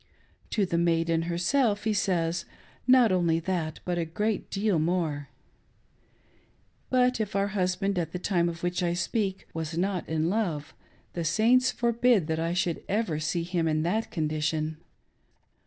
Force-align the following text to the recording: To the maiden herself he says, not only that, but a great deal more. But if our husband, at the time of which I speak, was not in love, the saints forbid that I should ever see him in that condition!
To 0.49 0.65
the 0.65 0.79
maiden 0.79 1.21
herself 1.29 1.83
he 1.83 1.93
says, 1.93 2.45
not 2.87 3.11
only 3.11 3.39
that, 3.41 3.81
but 3.85 3.99
a 3.99 4.03
great 4.05 4.49
deal 4.49 4.79
more. 4.79 5.27
But 6.89 7.21
if 7.21 7.35
our 7.35 7.49
husband, 7.49 7.99
at 7.99 8.11
the 8.11 8.17
time 8.17 8.49
of 8.49 8.63
which 8.63 8.81
I 8.81 8.93
speak, 8.95 9.47
was 9.53 9.77
not 9.77 10.09
in 10.09 10.27
love, 10.27 10.73
the 11.13 11.23
saints 11.23 11.69
forbid 11.71 12.25
that 12.25 12.39
I 12.39 12.53
should 12.53 12.81
ever 12.89 13.19
see 13.19 13.43
him 13.43 13.67
in 13.67 13.83
that 13.83 14.09
condition! 14.09 14.77